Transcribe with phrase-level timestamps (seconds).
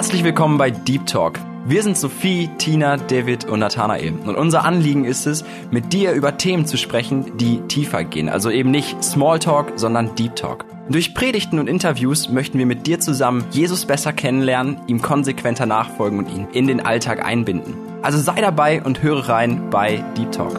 [0.00, 1.38] Herzlich willkommen bei Deep Talk.
[1.66, 4.14] Wir sind Sophie, Tina, David und Nathanael.
[4.24, 8.30] Und unser Anliegen ist es, mit dir über Themen zu sprechen, die tiefer gehen.
[8.30, 10.64] Also eben nicht Smalltalk, sondern Deep Talk.
[10.88, 16.20] Durch Predigten und Interviews möchten wir mit dir zusammen Jesus besser kennenlernen, ihm konsequenter nachfolgen
[16.20, 17.74] und ihn in den Alltag einbinden.
[18.00, 20.58] Also sei dabei und höre rein bei Deep Talk.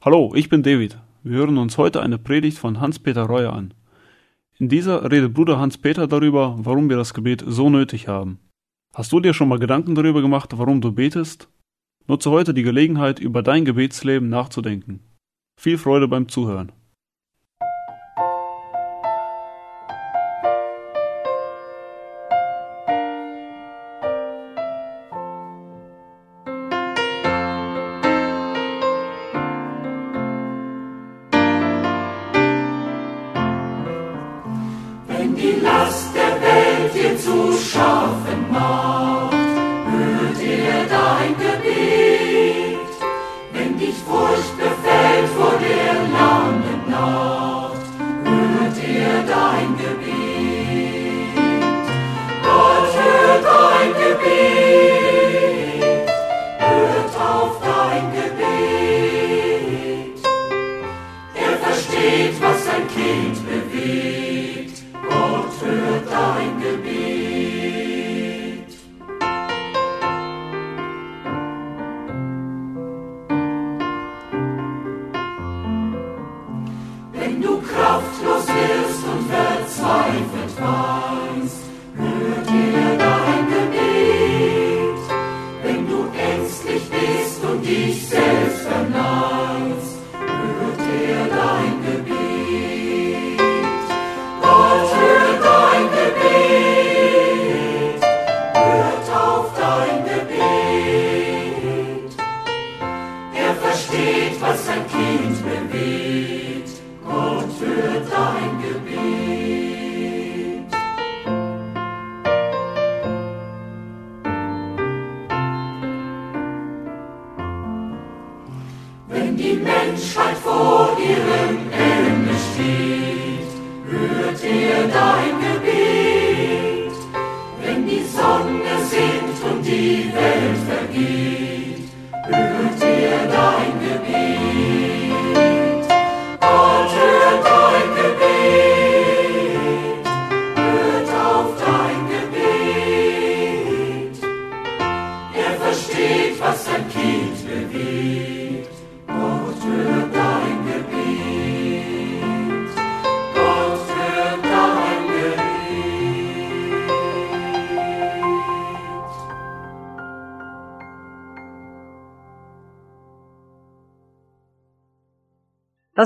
[0.00, 0.96] Hallo, ich bin David.
[1.24, 3.74] Wir hören uns heute eine Predigt von Hans-Peter Reuer an.
[4.58, 8.38] In dieser redet Bruder Hans-Peter darüber, warum wir das Gebet so nötig haben.
[8.94, 11.50] Hast du dir schon mal Gedanken darüber gemacht, warum du betest?
[12.06, 15.00] Nutze heute die Gelegenheit, über dein Gebetsleben nachzudenken.
[15.60, 16.72] Viel Freude beim Zuhören.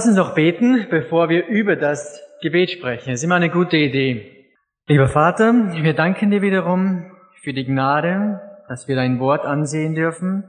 [0.00, 3.10] Lass uns noch beten, bevor wir über das Gebet sprechen.
[3.10, 4.46] Das ist immer eine gute Idee.
[4.86, 7.12] Lieber Vater, wir danken dir wiederum
[7.42, 10.44] für die Gnade, dass wir dein Wort ansehen dürfen,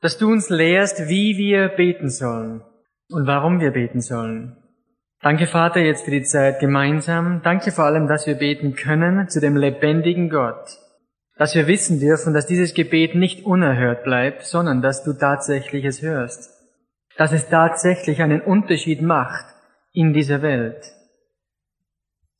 [0.00, 2.62] dass du uns lehrst, wie wir beten sollen
[3.10, 4.56] und warum wir beten sollen.
[5.20, 7.42] Danke, Vater, jetzt für die Zeit gemeinsam.
[7.44, 10.80] Danke vor allem, dass wir beten können zu dem lebendigen Gott.
[11.36, 16.02] Dass wir wissen dürfen, dass dieses Gebet nicht unerhört bleibt, sondern dass du tatsächlich es
[16.02, 16.61] hörst
[17.16, 19.44] dass es tatsächlich einen Unterschied macht
[19.92, 20.92] in dieser Welt.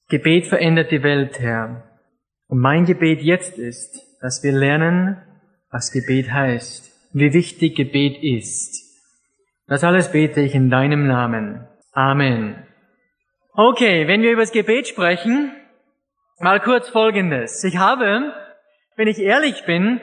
[0.08, 1.84] Gebet verändert die Welt, Herr.
[2.48, 5.22] Und mein Gebet jetzt ist, dass wir lernen,
[5.70, 8.92] was Gebet heißt, wie wichtig Gebet ist.
[9.66, 11.66] Das alles bete ich in deinem Namen.
[11.92, 12.66] Amen.
[13.54, 15.50] Okay, wenn wir über das Gebet sprechen,
[16.40, 17.64] mal kurz Folgendes.
[17.64, 18.32] Ich habe,
[18.96, 20.00] wenn ich ehrlich bin,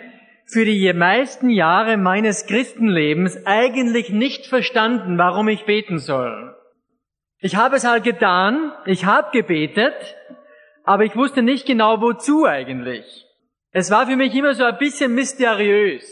[0.51, 6.55] für die meisten Jahre meines Christenlebens eigentlich nicht verstanden, warum ich beten soll.
[7.39, 9.93] Ich habe es halt getan, ich habe gebetet,
[10.83, 13.25] aber ich wusste nicht genau wozu eigentlich.
[13.71, 16.03] Es war für mich immer so ein bisschen mysteriös.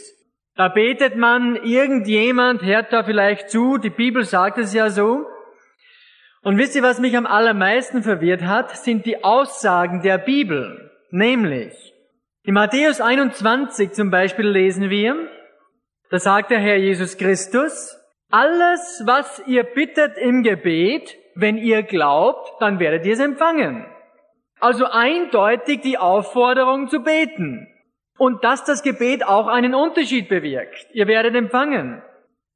[0.54, 5.26] Da betet man, irgendjemand hört da vielleicht zu, die Bibel sagt es ja so.
[6.42, 10.90] Und wisst ihr, was mich am allermeisten verwirrt hat, sind die Aussagen der Bibel.
[11.10, 11.72] Nämlich,
[12.48, 15.28] in Matthäus 21 zum Beispiel lesen wir,
[16.08, 17.94] da sagt der Herr Jesus Christus,
[18.30, 23.84] alles, was ihr bittet im Gebet, wenn ihr glaubt, dann werdet ihr es empfangen.
[24.60, 27.68] Also eindeutig die Aufforderung zu beten.
[28.16, 30.86] Und dass das Gebet auch einen Unterschied bewirkt.
[30.94, 32.02] Ihr werdet empfangen.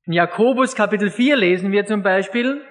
[0.07, 2.63] In Jakobus Kapitel 4 lesen wir zum Beispiel,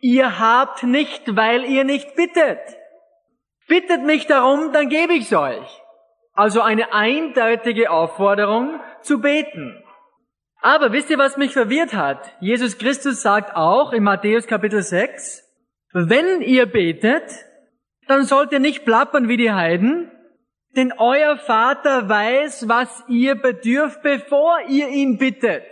[0.00, 2.60] Ihr habt nicht, weil ihr nicht bittet.
[3.66, 5.80] Bittet mich darum, dann gebe ich's euch.
[6.34, 9.80] Also eine eindeutige Aufforderung zu beten.
[10.60, 12.32] Aber wisst ihr, was mich verwirrt hat?
[12.40, 15.42] Jesus Christus sagt auch in Matthäus Kapitel 6,
[15.92, 17.22] wenn ihr betet,
[18.08, 20.10] dann sollt ihr nicht plappern wie die Heiden,
[20.74, 25.64] denn euer Vater weiß, was ihr bedürft, bevor ihr ihn bittet.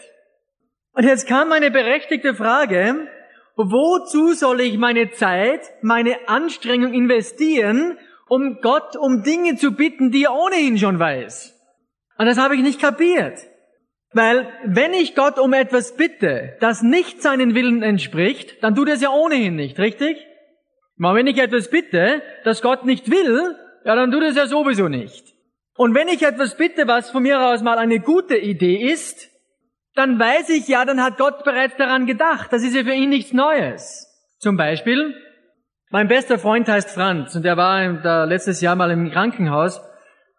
[0.93, 3.09] Und jetzt kam eine berechtigte Frage,
[3.57, 7.99] wozu soll ich meine Zeit, meine Anstrengung investieren,
[8.33, 11.55] um Gott um Dinge zu bitten, die er ohnehin schon weiß?
[12.17, 13.39] Und das habe ich nicht kapiert.
[14.15, 18.95] Weil wenn ich Gott um etwas bitte, das nicht seinen Willen entspricht, dann tut er
[18.95, 20.17] es ja ohnehin nicht, richtig?
[20.99, 24.47] Aber wenn ich etwas bitte, das Gott nicht will, ja, dann tut er es ja
[24.47, 25.27] sowieso nicht.
[25.77, 29.29] Und wenn ich etwas bitte, was von mir aus mal eine gute Idee ist,
[29.95, 32.51] dann weiß ich ja, dann hat Gott bereits daran gedacht.
[32.51, 34.09] Das ist ja für ihn nichts Neues.
[34.39, 35.15] Zum Beispiel,
[35.93, 39.81] mein bester Freund heißt Franz und er war letztes Jahr mal im Krankenhaus,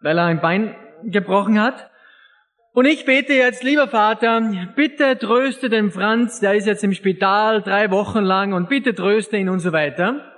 [0.02, 0.74] weil er ein Bein
[1.04, 1.90] gebrochen hat.
[2.72, 4.42] Und ich bete jetzt, lieber Vater,
[4.74, 9.36] bitte tröste den Franz, der ist jetzt im Spital drei Wochen lang und bitte tröste
[9.36, 10.32] ihn und so weiter.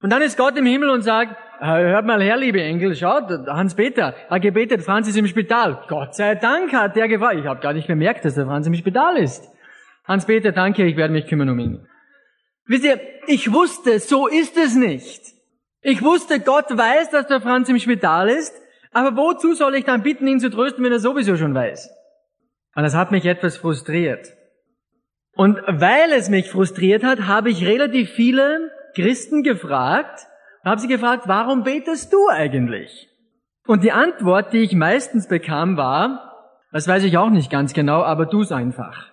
[0.00, 4.14] Und dann ist Gott im Himmel und sagt, hört mal her, liebe Engel, schaut, Hans-Peter
[4.30, 5.84] hat gebetet, Franz ist im Spital.
[5.88, 7.36] Gott sei Dank hat der gefragt.
[7.38, 9.46] Ich habe gar nicht bemerkt, dass der Franz im Spital ist.
[10.04, 11.86] Hans-Peter, danke, ich werde mich kümmern um ihn.
[12.66, 15.22] Wisst ihr, ich wusste, so ist es nicht.
[15.82, 18.54] Ich wusste, Gott weiß, dass der Franz im Spital ist,
[18.92, 21.90] aber wozu soll ich dann bitten, ihn zu trösten, wenn er sowieso schon weiß?
[22.74, 24.32] Und das hat mich etwas frustriert.
[25.36, 30.26] Und weil es mich frustriert hat, habe ich relativ viele Christen gefragt,
[30.64, 33.08] habe sie gefragt, warum betest du eigentlich?
[33.66, 36.32] Und die Antwort, die ich meistens bekam, war,
[36.72, 39.10] das weiß ich auch nicht ganz genau, aber tu's einfach.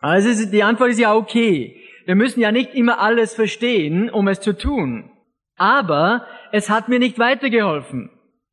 [0.00, 1.77] Also die Antwort ist ja okay.
[2.08, 5.10] Wir müssen ja nicht immer alles verstehen, um es zu tun.
[5.58, 8.08] Aber es hat mir nicht weitergeholfen.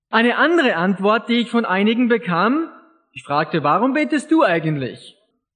[0.10, 2.69] Eine andere Antwort, die ich von einigen bekam,
[3.13, 5.16] ich fragte, warum betest du eigentlich?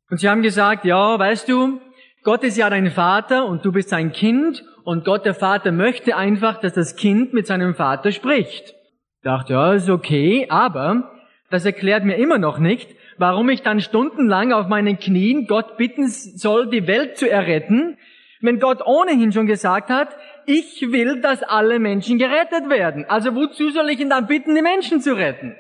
[0.10, 1.82] Und sie haben gesagt, ja, weißt du,
[2.24, 6.16] Gott ist ja dein Vater und du bist sein Kind und Gott der Vater möchte
[6.16, 8.76] einfach, dass das Kind mit seinem Vater spricht.
[9.18, 11.12] Ich dachte, ja, ist okay, aber
[11.50, 16.08] das erklärt mir immer noch nicht, warum ich dann stundenlang auf meinen Knien Gott bitten
[16.08, 17.98] soll, die Welt zu erretten,
[18.42, 23.06] wenn Gott ohnehin schon gesagt hat, ich will, dass alle Menschen gerettet werden.
[23.08, 25.56] Also wozu soll ich ihn dann bitten, die Menschen zu retten?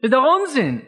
[0.00, 0.82] Das ist doch Unsinn.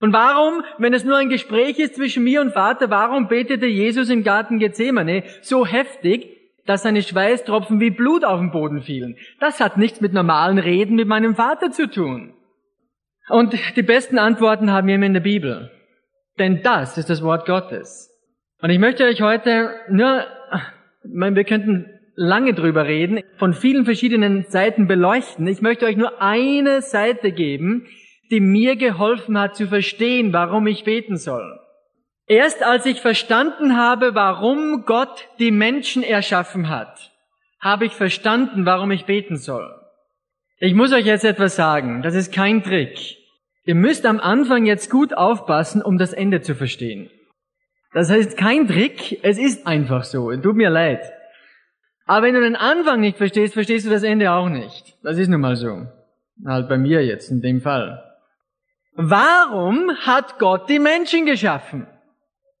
[0.00, 4.10] Und warum, wenn es nur ein Gespräch ist zwischen mir und Vater, warum betete Jesus
[4.10, 6.26] im Garten Gethsemane so heftig,
[6.66, 9.16] dass seine Schweißtropfen wie Blut auf den Boden fielen?
[9.38, 12.34] Das hat nichts mit normalen Reden mit meinem Vater zu tun.
[13.28, 15.70] Und die besten Antworten haben wir immer in der Bibel.
[16.38, 18.08] Denn das ist das Wort Gottes.
[18.60, 20.24] Und ich möchte euch heute nur,
[21.04, 25.46] wir könnten lange drüber reden, von vielen verschiedenen Seiten beleuchten.
[25.46, 27.86] Ich möchte euch nur eine Seite geben,
[28.30, 31.58] die mir geholfen hat zu verstehen, warum ich beten soll.
[32.26, 37.12] Erst als ich verstanden habe, warum Gott die Menschen erschaffen hat,
[37.60, 39.70] habe ich verstanden, warum ich beten soll.
[40.64, 43.16] Ich muss euch jetzt etwas sagen, das ist kein Trick.
[43.64, 47.10] Ihr müsst am Anfang jetzt gut aufpassen, um das Ende zu verstehen.
[47.92, 51.00] Das heißt kein Trick, es ist einfach so, tut mir leid.
[52.06, 54.96] Aber wenn du den Anfang nicht verstehst, verstehst du das Ende auch nicht.
[55.02, 55.88] Das ist nun mal so.
[56.46, 58.00] Halt bei mir jetzt in dem Fall.
[58.94, 61.88] Warum hat Gott die Menschen geschaffen?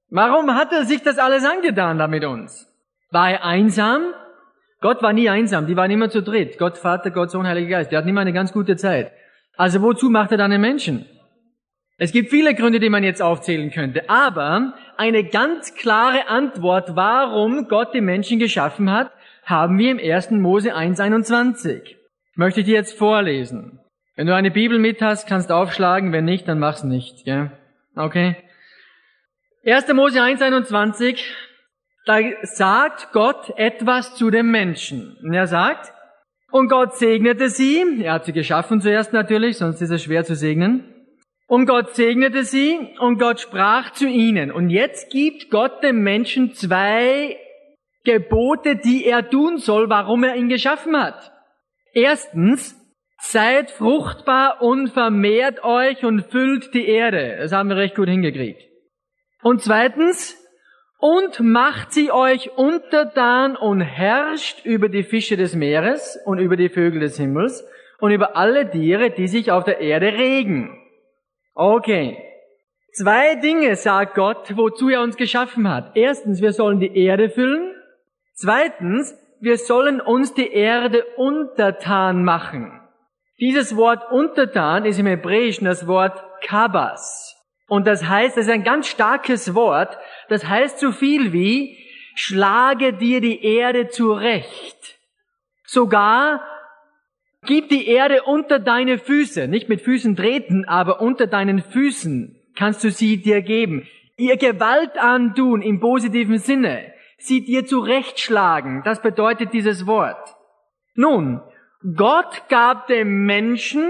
[0.08, 2.66] Warum hat er sich das alles angetan da mit uns?
[3.12, 4.12] War er einsam?
[4.82, 6.58] Gott war nie einsam, die waren immer zu dritt.
[6.58, 7.92] Gott Vater, Gott Sohn, Heiliger Geist.
[7.92, 9.12] Der hat immer eine ganz gute Zeit.
[9.56, 11.06] Also wozu macht er dann den Menschen?
[11.98, 17.68] Es gibt viele Gründe, die man jetzt aufzählen könnte, aber eine ganz klare Antwort, warum
[17.68, 19.12] Gott die Menschen geschaffen hat,
[19.44, 20.32] haben wir im 1.
[20.32, 21.94] Mose 1.21.
[22.34, 23.78] Möchte ich dir jetzt vorlesen.
[24.16, 27.24] Wenn du eine Bibel mit hast, kannst du aufschlagen, wenn nicht, dann mach's nicht.
[27.24, 27.52] Gell?
[27.94, 28.36] Okay?
[29.64, 29.92] 1.
[29.92, 31.20] Mose 1.21,
[32.06, 35.16] da sagt Gott etwas zu dem Menschen.
[35.22, 35.92] Und er sagt,
[36.50, 40.34] und Gott segnete sie, er hat sie geschaffen zuerst natürlich, sonst ist es schwer zu
[40.34, 40.88] segnen.
[41.46, 44.50] Und Gott segnete sie und Gott sprach zu ihnen.
[44.50, 47.36] Und jetzt gibt Gott dem Menschen zwei
[48.04, 51.32] Gebote, die er tun soll, warum er ihn geschaffen hat.
[51.92, 52.76] Erstens,
[53.22, 57.36] seid fruchtbar und vermehrt euch und füllt die Erde.
[57.38, 58.60] Das haben wir recht gut hingekriegt.
[59.42, 60.36] Und zweitens,
[61.02, 66.68] und macht sie euch untertan und herrscht über die Fische des Meeres und über die
[66.68, 67.66] Vögel des Himmels
[67.98, 70.78] und über alle Tiere, die sich auf der Erde regen.
[71.54, 72.16] Okay.
[72.94, 75.96] Zwei Dinge sagt Gott, wozu er uns geschaffen hat.
[75.96, 77.74] Erstens, wir sollen die Erde füllen
[78.34, 82.80] Zweitens, wir sollen uns die Erde untertan machen.
[83.38, 87.36] Dieses Wort untertan ist im Hebräischen das Wort kabas.
[87.68, 89.96] Und das heißt, das ist ein ganz starkes Wort.
[90.32, 91.76] Das heißt so viel wie,
[92.14, 94.98] schlage dir die Erde zurecht.
[95.66, 96.42] Sogar
[97.44, 99.46] gib die Erde unter deine Füße.
[99.46, 103.86] Nicht mit Füßen treten, aber unter deinen Füßen kannst du sie dir geben.
[104.16, 106.94] Ihr Gewalt antun im positiven Sinne.
[107.18, 108.80] Sie dir zurechtschlagen.
[108.86, 110.34] Das bedeutet dieses Wort.
[110.94, 111.42] Nun,
[111.94, 113.84] Gott gab dem Menschen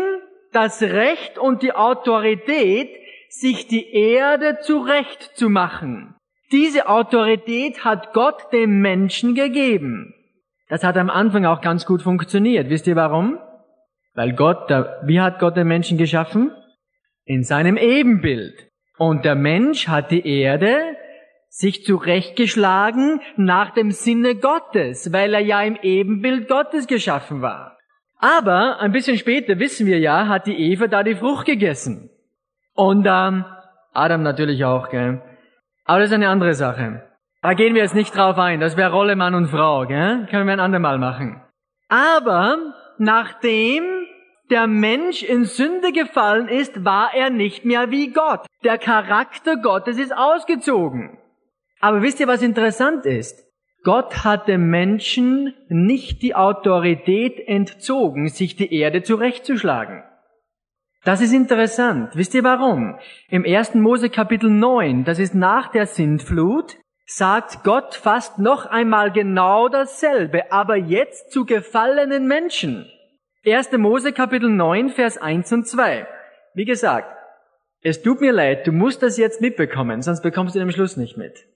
[0.51, 2.91] das Recht und die Autorität,
[3.29, 6.17] sich die Erde zurechtzumachen.
[6.53, 10.15] Diese Autorität hat Gott dem Menschen gegeben.
[10.69, 12.69] Das hat am Anfang auch ganz gut funktioniert.
[12.69, 13.39] Wisst ihr warum?
[14.15, 14.71] Weil Gott,
[15.05, 16.51] wie hat Gott den Menschen geschaffen?
[17.25, 18.69] In seinem Ebenbild.
[18.99, 20.77] Und der Mensch hat die Erde
[21.49, 27.79] sich zurechtgeschlagen nach dem Sinne Gottes, weil er ja im Ebenbild Gottes geschaffen war.
[28.19, 32.11] Aber ein bisschen später wissen wir ja, hat die Eva da die Frucht gegessen.
[32.75, 33.47] Und ähm,
[33.95, 35.23] Adam natürlich auch, gell?
[35.85, 37.03] Aber das ist eine andere Sache.
[37.43, 38.61] Da gehen wir jetzt nicht drauf ein.
[38.61, 40.27] Das wäre Rolle Mann und Frau, gell?
[40.31, 41.43] Können wir ein andermal machen.
[41.89, 42.57] Aber
[42.99, 43.85] nachdem
[44.51, 48.47] der Mensch in Sünde gefallen ist, war er nicht mehr wie Gott.
[48.65, 51.19] Der Charakter Gottes ist ausgezogen.
[51.81, 53.45] Aber wisst ihr, was interessant ist?
[53.83, 60.05] Gott hat dem Menschen nicht die Autorität entzogen, sich die Erde zurechtzuschlagen.
[61.05, 62.11] Das ist interessant.
[62.15, 62.97] Wisst ihr warum?
[63.29, 63.75] Im 1.
[63.75, 70.53] Mose Kapitel 9, das ist nach der Sintflut, sagt Gott fast noch einmal genau dasselbe,
[70.53, 72.89] aber jetzt zu gefallenen Menschen.
[73.45, 73.73] 1.
[73.73, 76.07] Mose Kapitel 9, Vers 1 und 2.
[76.55, 77.13] Wie gesagt,
[77.81, 81.17] es tut mir leid, du musst das jetzt mitbekommen, sonst bekommst du den Schluss nicht
[81.17, 81.49] mit.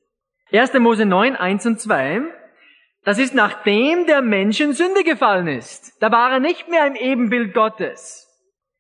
[0.51, 0.75] 1.
[0.81, 2.23] Mose 9, 1 und 2,
[3.05, 6.03] das ist nachdem der Mensch in Sünde gefallen ist.
[6.03, 8.26] Da war er nicht mehr im Ebenbild Gottes.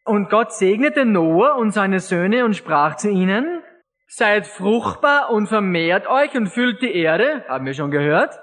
[0.07, 3.61] Und Gott segnete Noah und seine Söhne und sprach zu ihnen,
[4.07, 8.39] seid fruchtbar und vermehrt euch und füllt die Erde, haben wir schon gehört.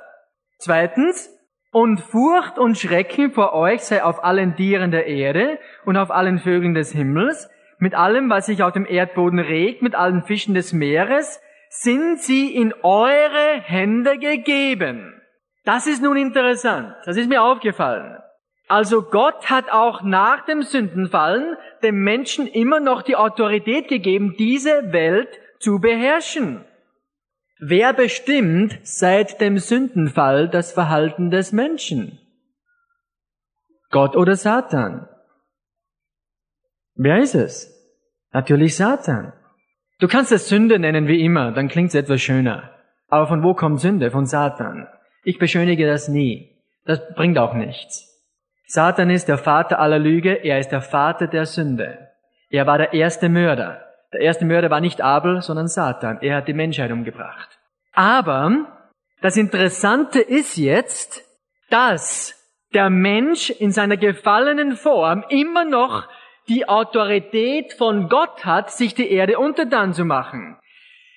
[0.60, 1.30] Zweitens,
[1.72, 6.40] und Furcht und Schrecken vor euch sei auf allen Tieren der Erde und auf allen
[6.40, 10.74] Vögeln des Himmels, mit allem, was sich auf dem Erdboden regt, mit allen Fischen des
[10.74, 15.22] Meeres, sind sie in eure Hände gegeben.
[15.64, 16.94] Das ist nun interessant.
[17.06, 18.23] Das ist mir aufgefallen.
[18.68, 24.94] Also Gott hat auch nach dem Sündenfallen dem Menschen immer noch die Autorität gegeben, diese
[24.94, 25.30] Welt
[25.60, 26.64] zu beherrschen.
[27.60, 32.20] Wer bestimmt seit dem Sündenfall das Verhalten des Menschen?
[33.90, 35.08] Gott oder Satan?
[36.96, 37.70] Wer ist es?
[38.32, 39.34] Natürlich Satan.
[40.00, 42.72] Du kannst es Sünde nennen wie immer, dann klingt es etwas schöner.
[43.08, 44.10] Aber von wo kommt Sünde?
[44.12, 44.88] Von Satan.
[45.24, 46.60] Ich beschönige das nie.
[46.86, 48.13] Das bringt auch nichts.
[48.76, 52.10] Satan ist der Vater aller Lüge, er ist der Vater der Sünde.
[52.50, 53.86] Er war der erste Mörder.
[54.12, 56.18] Der erste Mörder war nicht Abel, sondern Satan.
[56.22, 57.50] Er hat die Menschheit umgebracht.
[57.92, 58.66] Aber
[59.22, 61.24] das Interessante ist jetzt,
[61.70, 62.34] dass
[62.74, 66.08] der Mensch in seiner gefallenen Form immer noch
[66.48, 70.58] die Autorität von Gott hat, sich die Erde untertan zu machen.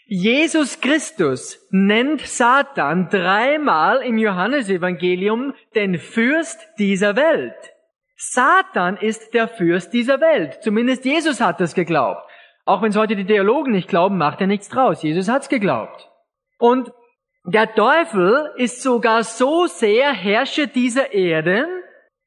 [0.08, 7.56] Jesus Christus nennt Satan dreimal im Johannesevangelium den Fürst dieser Welt.
[8.16, 10.62] Satan ist der Fürst dieser Welt.
[10.62, 12.22] Zumindest Jesus hat das geglaubt.
[12.64, 15.02] Auch wenn es heute die Theologen nicht glauben, macht er nichts draus.
[15.02, 16.08] Jesus hat's geglaubt.
[16.60, 16.92] Und
[17.44, 21.66] der Teufel ist sogar so sehr Herrscher dieser Erde,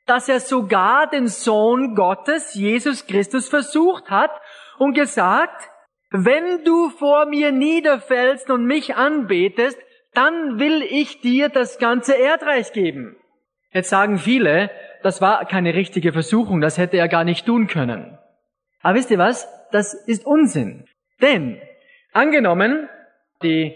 [0.05, 4.31] dass er sogar den Sohn Gottes, Jesus Christus, versucht hat
[4.79, 5.69] und gesagt,
[6.11, 9.77] wenn du vor mir niederfällst und mich anbetest,
[10.13, 13.15] dann will ich dir das ganze Erdreich geben.
[13.71, 14.71] Jetzt sagen viele,
[15.03, 18.17] das war keine richtige Versuchung, das hätte er gar nicht tun können.
[18.81, 19.47] Aber wisst ihr was?
[19.71, 20.85] Das ist Unsinn.
[21.21, 21.61] Denn,
[22.11, 22.89] angenommen,
[23.43, 23.75] die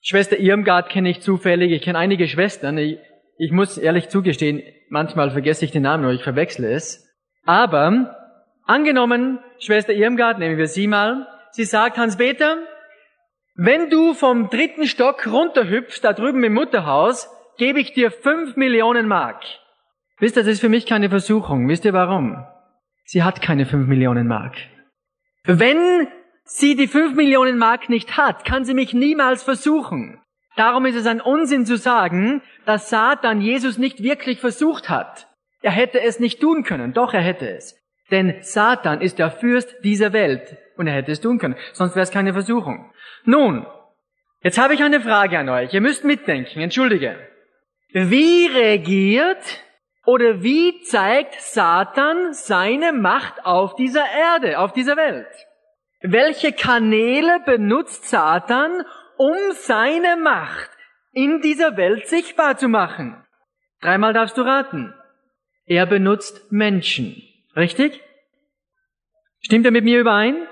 [0.00, 2.98] Schwester Irmgard kenne ich zufällig, ich kenne einige Schwestern, ich,
[3.36, 7.08] ich muss ehrlich zugestehen, manchmal vergesse ich den Namen oder ich verwechsle es.
[7.44, 8.16] Aber
[8.64, 12.58] angenommen, Schwester Irmgard, nehmen wir sie mal, sie sagt, Hans-Peter,
[13.54, 19.08] wenn du vom dritten Stock runterhüpfst, da drüben im Mutterhaus, gebe ich dir fünf Millionen
[19.08, 19.42] Mark.
[20.20, 21.68] Wisst ihr, das ist für mich keine Versuchung.
[21.68, 22.44] Wisst ihr warum?
[23.04, 24.56] Sie hat keine fünf Millionen Mark.
[25.44, 26.08] Wenn
[26.44, 30.20] sie die fünf Millionen Mark nicht hat, kann sie mich niemals versuchen.
[30.56, 35.28] Darum ist es ein Unsinn zu sagen, dass Satan Jesus nicht wirklich versucht hat.
[35.62, 37.76] Er hätte es nicht tun können, doch er hätte es.
[38.10, 42.04] Denn Satan ist der Fürst dieser Welt und er hätte es tun können, sonst wäre
[42.04, 42.90] es keine Versuchung.
[43.24, 43.66] Nun,
[44.42, 45.74] jetzt habe ich eine Frage an euch.
[45.74, 47.18] Ihr müsst mitdenken, entschuldige.
[47.92, 49.62] Wie regiert
[50.06, 55.26] oder wie zeigt Satan seine Macht auf dieser Erde, auf dieser Welt?
[56.00, 58.84] Welche Kanäle benutzt Satan,
[59.16, 60.70] um seine Macht
[61.12, 63.24] in dieser Welt sichtbar zu machen?
[63.80, 64.94] Dreimal darfst du raten.
[65.66, 67.20] Er benutzt Menschen.
[67.56, 68.00] Richtig?
[69.40, 70.46] Stimmt er mit mir überein?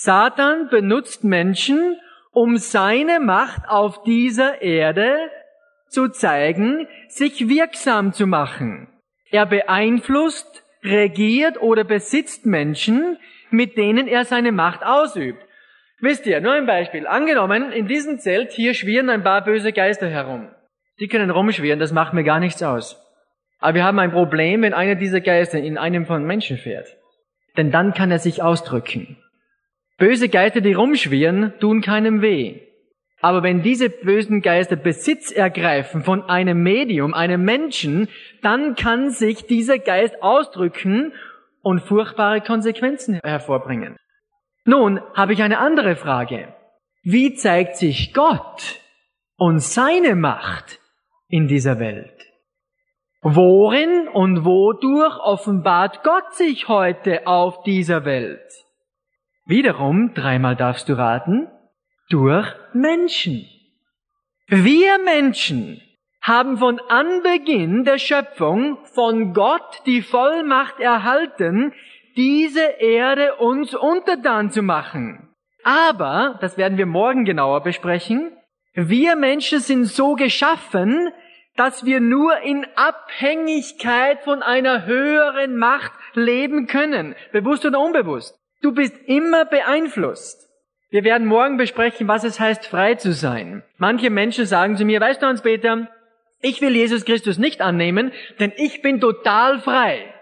[0.00, 1.96] Satan benutzt Menschen,
[2.30, 5.18] um seine Macht auf dieser Erde
[5.88, 8.86] zu zeigen, sich wirksam zu machen.
[9.32, 13.16] Er beeinflusst, regiert oder besitzt Menschen,
[13.50, 15.42] mit denen er seine Macht ausübt.
[16.00, 17.08] Wisst ihr, nur ein Beispiel.
[17.08, 20.48] Angenommen, in diesem Zelt hier schwirren ein paar böse Geister herum.
[21.00, 23.04] Die können rumschwirren, das macht mir gar nichts aus.
[23.58, 26.86] Aber wir haben ein Problem, wenn einer dieser Geister in einem von Menschen fährt.
[27.56, 29.16] Denn dann kann er sich ausdrücken.
[29.98, 32.60] Böse Geister, die rumschwirren, tun keinem weh.
[33.20, 38.08] Aber wenn diese bösen Geister Besitz ergreifen von einem Medium, einem Menschen,
[38.42, 41.12] dann kann sich dieser Geist ausdrücken
[41.62, 43.96] und furchtbare Konsequenzen hervorbringen.
[44.64, 46.54] Nun habe ich eine andere Frage.
[47.02, 48.80] Wie zeigt sich Gott
[49.36, 50.78] und seine Macht
[51.28, 52.26] in dieser Welt?
[53.22, 58.67] Worin und wodurch offenbart Gott sich heute auf dieser Welt?
[59.48, 61.48] Wiederum, dreimal darfst du raten,
[62.10, 63.46] durch Menschen.
[64.46, 65.80] Wir Menschen
[66.20, 71.72] haben von Anbeginn der Schöpfung von Gott die Vollmacht erhalten,
[72.14, 75.30] diese Erde uns untertan zu machen.
[75.64, 78.36] Aber, das werden wir morgen genauer besprechen,
[78.74, 81.08] wir Menschen sind so geschaffen,
[81.56, 88.38] dass wir nur in Abhängigkeit von einer höheren Macht leben können, bewusst oder unbewusst.
[88.60, 90.48] Du bist immer beeinflusst.
[90.90, 93.62] Wir werden morgen besprechen, was es heißt, frei zu sein.
[93.76, 95.88] Manche Menschen sagen zu mir, weißt du, Hans-Peter,
[96.40, 100.14] ich will Jesus Christus nicht annehmen, denn ich bin total frei.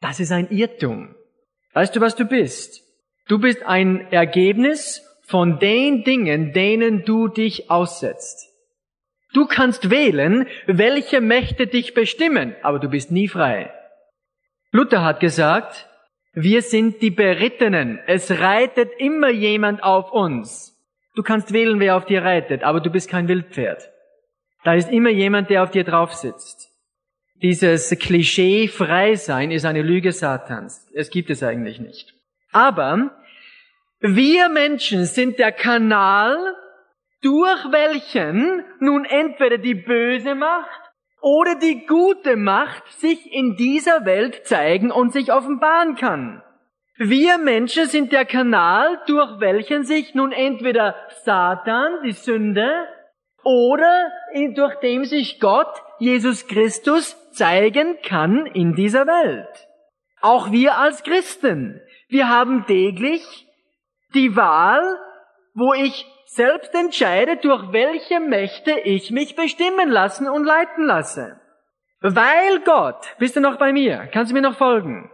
[0.00, 1.14] Das ist ein Irrtum.
[1.72, 2.82] Weißt du, was du bist?
[3.28, 8.50] Du bist ein Ergebnis von den Dingen, denen du dich aussetzt.
[9.32, 13.72] Du kannst wählen, welche Mächte dich bestimmen, aber du bist nie frei.
[14.70, 15.88] Luther hat gesagt,
[16.34, 18.00] wir sind die Berittenen.
[18.06, 20.76] Es reitet immer jemand auf uns.
[21.14, 23.88] Du kannst wählen, wer auf dir reitet, aber du bist kein Wildpferd.
[24.64, 26.70] Da ist immer jemand, der auf dir drauf sitzt.
[27.36, 30.88] Dieses Klischee frei sein ist eine Lüge Satans.
[30.94, 32.14] Es gibt es eigentlich nicht.
[32.50, 33.10] Aber
[34.00, 36.36] wir Menschen sind der Kanal,
[37.20, 40.83] durch welchen nun entweder die böse Macht
[41.24, 46.42] oder die gute Macht sich in dieser Welt zeigen und sich offenbaren kann.
[46.98, 52.70] Wir Menschen sind der Kanal, durch welchen sich nun entweder Satan, die Sünde,
[53.42, 54.12] oder
[54.54, 59.66] durch dem sich Gott, Jesus Christus, zeigen kann in dieser Welt.
[60.20, 63.46] Auch wir als Christen, wir haben täglich
[64.12, 64.98] die Wahl,
[65.54, 71.40] wo ich selbst entscheide, durch welche Mächte ich mich bestimmen lassen und leiten lasse.
[72.00, 74.08] Weil Gott, bist du noch bei mir?
[74.12, 75.10] Kannst du mir noch folgen?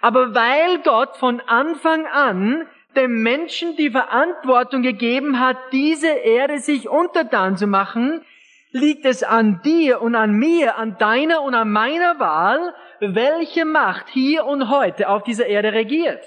[0.00, 6.88] Aber weil Gott von Anfang an dem Menschen die Verantwortung gegeben hat, diese Erde sich
[6.88, 8.24] untertan zu machen,
[8.72, 14.08] liegt es an dir und an mir, an deiner und an meiner Wahl, welche Macht
[14.08, 16.22] hier und heute auf dieser Erde regiert.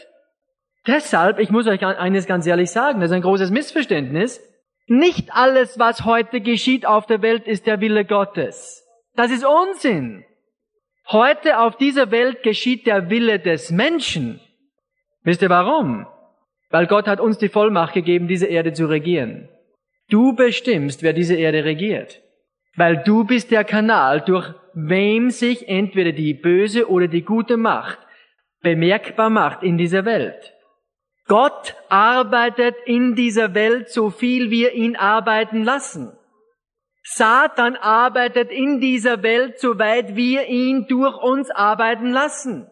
[0.85, 4.41] Deshalb, ich muss euch eines ganz ehrlich sagen, das ist ein großes Missverständnis.
[4.87, 8.85] Nicht alles, was heute geschieht auf der Welt, ist der Wille Gottes.
[9.15, 10.25] Das ist Unsinn.
[11.07, 14.41] Heute auf dieser Welt geschieht der Wille des Menschen.
[15.23, 16.05] Wisst ihr warum?
[16.69, 19.47] Weil Gott hat uns die Vollmacht gegeben, diese Erde zu regieren.
[20.09, 22.21] Du bestimmst, wer diese Erde regiert.
[22.75, 27.99] Weil du bist der Kanal, durch wem sich entweder die böse oder die gute Macht
[28.61, 30.53] bemerkbar macht in dieser Welt.
[31.27, 36.11] Gott arbeitet in dieser Welt so viel wir ihn arbeiten lassen.
[37.03, 42.67] Satan arbeitet in dieser Welt, soweit wir ihn durch uns arbeiten lassen.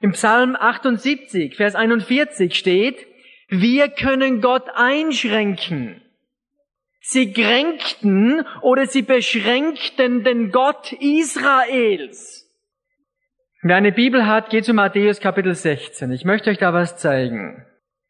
[0.00, 3.06] Im Psalm 78, Vers 41 steht,
[3.48, 6.02] wir können Gott einschränken.
[7.00, 12.45] Sie kränkten oder sie beschränkten den Gott Israels.
[13.62, 16.12] Wer eine Bibel hat, geht zu Matthäus Kapitel 16.
[16.12, 17.64] Ich möchte euch da was zeigen.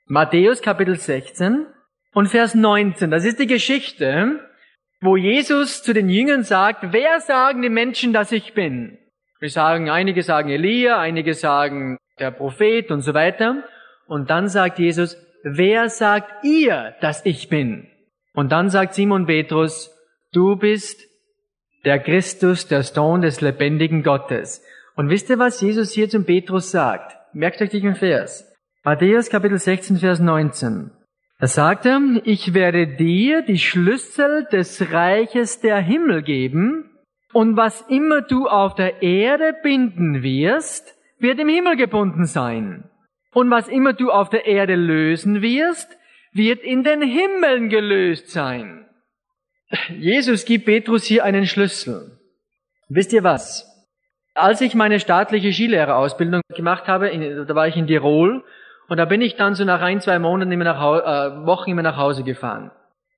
[0.06, 1.66] Matthäus Kapitel 16
[2.12, 3.12] und Vers 19.
[3.12, 4.40] Das ist die Geschichte,
[5.00, 8.98] wo Jesus zu den Jüngern sagt, wer sagen die Menschen, dass ich bin?
[9.38, 13.62] Wir sagen, einige sagen Elia, einige sagen der Prophet und so weiter.
[14.08, 17.86] Und dann sagt Jesus, wer sagt ihr, dass ich bin?
[18.34, 19.96] Und dann sagt Simon Petrus,
[20.32, 21.04] du bist
[21.84, 24.64] der Christus, der Sohn des lebendigen Gottes.
[24.96, 27.16] Und wisst ihr, was Jesus hier zum Petrus sagt?
[27.34, 28.50] Merkt euch diesen Vers.
[28.82, 30.90] Matthäus Kapitel 16, Vers 19.
[31.38, 36.90] Da sagt er, ich werde dir die Schlüssel des Reiches der Himmel geben,
[37.34, 42.88] und was immer du auf der Erde binden wirst, wird im Himmel gebunden sein.
[43.34, 45.98] Und was immer du auf der Erde lösen wirst,
[46.32, 48.86] wird in den Himmeln gelöst sein.
[49.90, 52.18] Jesus gibt Petrus hier einen Schlüssel.
[52.88, 53.75] Wisst ihr was?
[54.36, 57.10] Als ich meine staatliche Skilehrerausbildung gemacht habe,
[57.46, 58.44] da war ich in Tirol,
[58.88, 61.82] und da bin ich dann so nach ein, zwei Monaten immer nach, äh, Wochen immer
[61.82, 62.70] nach Hause gefahren.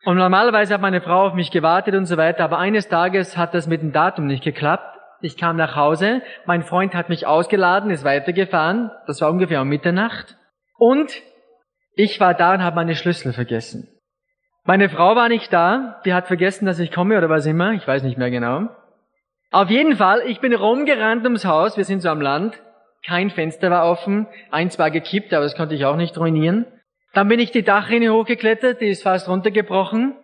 [0.05, 3.53] Und normalerweise hat meine Frau auf mich gewartet und so weiter, aber eines Tages hat
[3.53, 4.97] das mit dem Datum nicht geklappt.
[5.21, 9.69] Ich kam nach Hause, mein Freund hat mich ausgeladen, ist weitergefahren, das war ungefähr um
[9.69, 10.37] Mitternacht.
[10.79, 11.13] Und
[11.95, 13.89] ich war da und habe meine Schlüssel vergessen.
[14.65, 17.87] Meine Frau war nicht da, die hat vergessen, dass ich komme oder was immer, ich
[17.87, 18.69] weiß nicht mehr genau.
[19.51, 22.61] Auf jeden Fall, ich bin rumgerannt ums Haus, wir sind so am Land,
[23.07, 26.67] kein Fenster war offen, eins war gekippt, aber das konnte ich auch nicht ruinieren.
[27.15, 30.15] Dann bin ich die Dachrinne hochgeklettert, die ist fast runtergebrochen.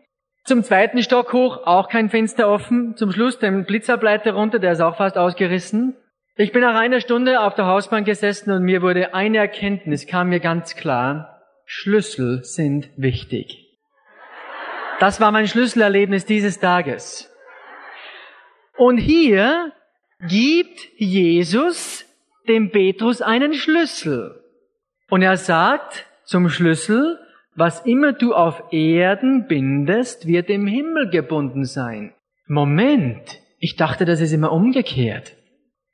[0.45, 2.97] Zum zweiten Stock hoch, auch kein Fenster offen.
[2.97, 5.97] Zum Schluss den Blitzableiter runter, der ist auch fast ausgerissen.
[6.37, 10.29] Ich bin nach einer Stunde auf der Hausbank gesessen und mir wurde eine Erkenntnis, kam
[10.29, 11.41] mir ganz klar.
[11.65, 13.79] Schlüssel sind wichtig.
[15.01, 17.34] Das war mein Schlüsselerlebnis dieses Tages.
[18.77, 19.73] Und hier
[20.29, 22.05] gibt Jesus
[22.49, 24.41] dem Petrus einen Schlüssel.
[25.11, 27.19] Und er sagt zum Schlüssel,
[27.55, 32.13] was immer du auf Erden bindest, wird im Himmel gebunden sein.
[32.49, 35.37] Moment, ich dachte, das ist immer umgekehrt.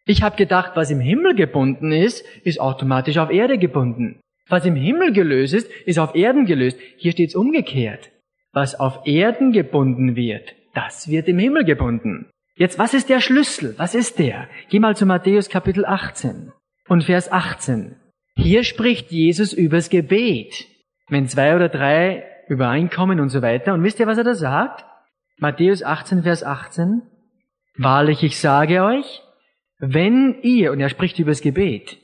[0.06, 4.20] Ich habe gedacht, was im Himmel gebunden ist, ist automatisch auf Erde gebunden.
[4.48, 6.78] Was im Himmel gelöst ist, ist auf Erden gelöst.
[6.96, 8.10] Hier steht es umgekehrt.
[8.52, 12.30] Was auf Erden gebunden wird, das wird im Himmel gebunden.
[12.60, 13.74] Jetzt, was ist der Schlüssel?
[13.78, 14.46] Was ist der?
[14.68, 16.52] Geh mal zu Matthäus Kapitel 18
[16.88, 17.96] und Vers 18.
[18.36, 20.66] Hier spricht Jesus übers Gebet.
[21.08, 23.72] Wenn zwei oder drei übereinkommen und so weiter.
[23.72, 24.84] Und wisst ihr, was er da sagt?
[25.38, 27.00] Matthäus 18, Vers 18.
[27.78, 29.22] Wahrlich, ich sage euch,
[29.78, 31.96] wenn ihr, und er spricht übers Gebet,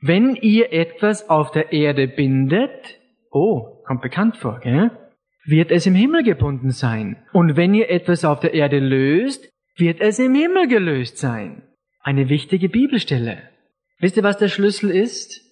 [0.00, 3.00] wenn ihr etwas auf der Erde bindet,
[3.32, 4.92] oh, kommt bekannt vor, gell?
[5.44, 7.24] wird es im Himmel gebunden sein.
[7.32, 11.62] Und wenn ihr etwas auf der Erde löst, wird es im Himmel gelöst sein.
[12.00, 13.50] Eine wichtige Bibelstelle.
[13.98, 15.42] Wisst ihr, was der Schlüssel ist?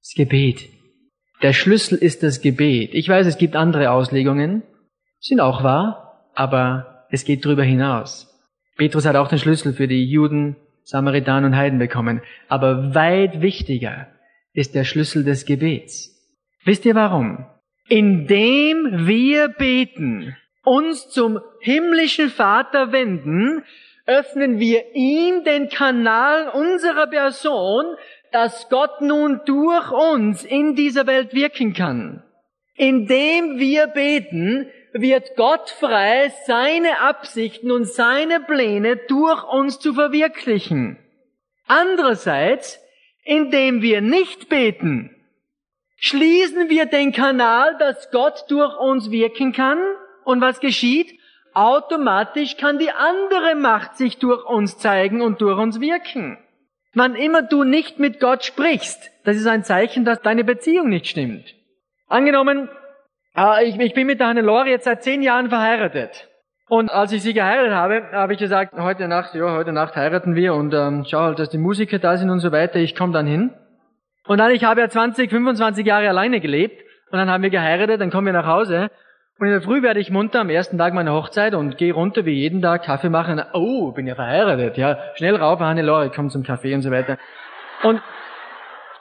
[0.00, 0.68] Das Gebet.
[1.42, 2.94] Der Schlüssel ist das Gebet.
[2.94, 4.62] Ich weiß, es gibt andere Auslegungen,
[5.20, 8.32] sind auch wahr, aber es geht darüber hinaus.
[8.76, 12.22] Petrus hat auch den Schlüssel für die Juden, Samaritaner und Heiden bekommen.
[12.48, 14.08] Aber weit wichtiger
[14.52, 16.12] ist der Schlüssel des Gebets.
[16.64, 17.46] Wisst ihr warum?
[17.88, 23.64] Indem wir beten, uns zum himmlischen Vater wenden,
[24.04, 27.96] öffnen wir ihm den Kanal unserer Person,
[28.32, 32.22] dass Gott nun durch uns in dieser Welt wirken kann.
[32.74, 40.98] Indem wir beten, wird Gott frei, seine Absichten und seine Pläne durch uns zu verwirklichen.
[41.66, 42.80] Andererseits,
[43.24, 45.14] indem wir nicht beten,
[45.96, 49.78] schließen wir den Kanal, dass Gott durch uns wirken kann
[50.26, 51.18] und was geschieht?
[51.54, 56.36] Automatisch kann die andere Macht sich durch uns zeigen und durch uns wirken.
[56.94, 61.06] Wann immer du nicht mit Gott sprichst, das ist ein Zeichen, dass deine Beziehung nicht
[61.06, 61.54] stimmt.
[62.08, 62.68] Angenommen,
[63.62, 66.28] ich, ich bin mit der Hannelore jetzt seit zehn Jahren verheiratet.
[66.68, 70.34] Und als ich sie geheiratet habe, habe ich gesagt, heute Nacht, ja, heute Nacht heiraten
[70.34, 73.12] wir und ähm, schau halt, dass die Musiker da sind und so weiter, ich komme
[73.12, 73.54] dann hin.
[74.26, 78.00] Und dann, ich habe ja 20, 25 Jahre alleine gelebt und dann haben wir geheiratet,
[78.00, 78.90] dann kommen wir nach Hause
[79.38, 82.24] und in der Früh werde ich munter am ersten Tag meiner Hochzeit und gehe runter
[82.24, 83.42] wie jeden Tag Kaffee machen.
[83.52, 84.98] Oh, bin ja verheiratet, ja.
[85.14, 87.18] Schnell rauf, Hannelore, komm zum Kaffee und so weiter.
[87.82, 88.00] Und,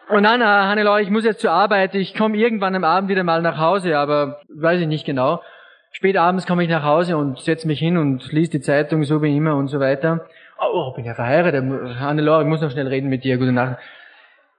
[0.10, 3.24] und dann, äh, Hannelore, ich muss jetzt zur Arbeit, ich komme irgendwann am Abend wieder
[3.24, 5.42] mal nach Hause, aber weiß ich nicht genau.
[5.92, 9.22] Spät abends komme ich nach Hause und setze mich hin und lese die Zeitung, so
[9.22, 10.26] wie immer und so weiter.
[10.60, 11.64] Oh, bin ja verheiratet.
[11.98, 13.38] Hannelore, ich muss noch schnell reden mit dir.
[13.38, 13.78] Gute Nacht.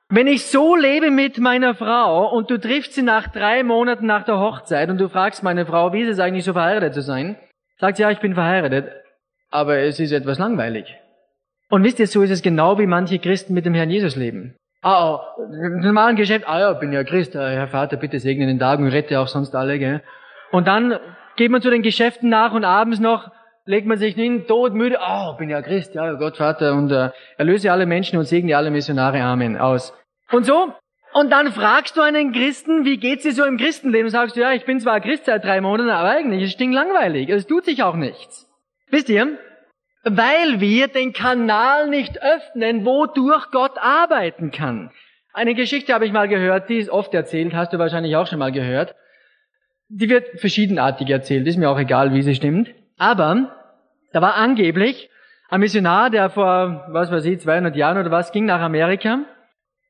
[0.09, 4.25] Wenn ich so lebe mit meiner Frau und du triffst sie nach drei Monaten nach
[4.25, 7.37] der Hochzeit und du fragst meine Frau, wie ist es eigentlich so verheiratet zu sein,
[7.81, 8.92] sagt sie, ja, ich bin verheiratet,
[9.51, 10.95] aber es ist etwas langweilig.
[11.71, 14.55] Und wisst ihr, so ist es genau wie manche Christen mit dem Herrn Jesus leben.
[14.81, 15.21] Ah, oh,
[15.81, 18.87] normalen Geschäft, ah ja, bin ja Christ, ah, Herr Vater, bitte segne den Tag und
[18.87, 20.03] rette auch sonst alle, gell.
[20.53, 21.01] Und dann
[21.35, 23.33] geht man zu den Geschäften nach und abends noch
[23.66, 27.70] legt man sich hin, todmüde, oh, bin ja Christ, ja, Gott Vater, und äh, erlöse
[27.70, 29.92] alle Menschen und segne alle Missionare, Amen, aus.
[30.31, 30.72] Und so,
[31.12, 34.09] und dann fragst du einen Christen, wie geht's dir so im Christenleben?
[34.09, 37.29] Sagst du, ja, ich bin zwar Christ seit drei Monaten, aber eigentlich ist es stinklangweilig,
[37.29, 38.48] es tut sich auch nichts.
[38.90, 39.38] Wisst ihr,
[40.05, 44.90] weil wir den Kanal nicht öffnen, wodurch Gott arbeiten kann.
[45.33, 48.38] Eine Geschichte habe ich mal gehört, die ist oft erzählt, hast du wahrscheinlich auch schon
[48.38, 48.94] mal gehört.
[49.88, 52.68] Die wird verschiedenartig erzählt, ist mir auch egal, wie sie stimmt.
[52.97, 53.53] Aber
[54.13, 55.11] da war angeblich
[55.49, 59.21] ein Missionar, der vor, was weiß ich, 200 Jahren oder was, ging nach Amerika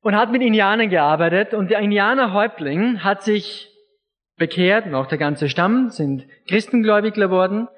[0.03, 3.71] und hat mit Indianern gearbeitet und der Indianerhäuptling hat sich
[4.37, 7.69] bekehrt und auch der ganze Stamm sind Christengläubig geworden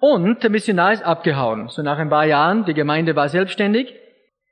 [0.00, 1.68] und der Missionar ist abgehauen.
[1.68, 3.94] So nach ein paar Jahren, die Gemeinde war selbstständig.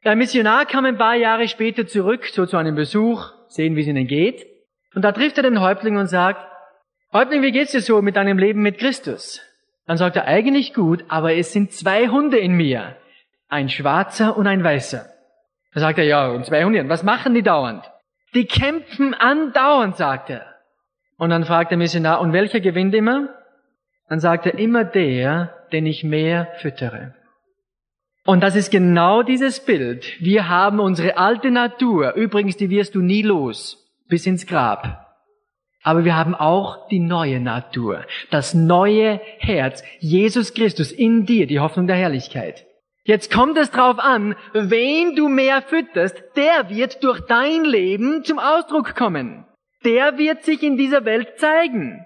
[0.04, 3.86] Der Missionar kam ein paar Jahre später zurück, so zu einem Besuch, sehen, wie es
[3.86, 4.46] ihnen geht.
[4.94, 6.40] Und da trifft er den Häuptling und sagt,
[7.12, 9.40] Häuptling, wie geht's dir so mit deinem Leben mit Christus?
[9.86, 12.96] Dann sagt er, eigentlich gut, aber es sind zwei Hunde in mir.
[13.48, 15.06] Ein schwarzer und ein weißer.
[15.72, 16.88] Da sagt er, ja, und zwei Hunde.
[16.88, 17.84] Was machen die dauernd?
[18.34, 20.46] Die kämpfen andauernd, sagt er.
[21.16, 23.28] Und dann fragt der Missionar, und welcher gewinnt immer?
[24.08, 27.14] Dann sagt er, immer der, den ich mehr füttere.
[28.24, 30.20] Und das ist genau dieses Bild.
[30.20, 35.05] Wir haben unsere alte Natur, übrigens, die wirst du nie los, bis ins Grab.
[35.86, 41.60] Aber wir haben auch die neue Natur, das neue Herz, Jesus Christus in dir, die
[41.60, 42.66] Hoffnung der Herrlichkeit.
[43.04, 48.40] Jetzt kommt es drauf an, wen du mehr fütterst, der wird durch dein Leben zum
[48.40, 49.46] Ausdruck kommen.
[49.84, 52.04] Der wird sich in dieser Welt zeigen.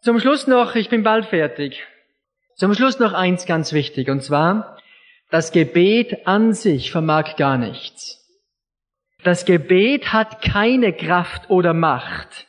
[0.00, 1.86] Zum Schluss noch, ich bin bald fertig.
[2.56, 4.78] Zum Schluss noch eins ganz wichtig, und zwar,
[5.30, 8.28] das Gebet an sich vermag gar nichts.
[9.22, 12.48] Das Gebet hat keine Kraft oder Macht.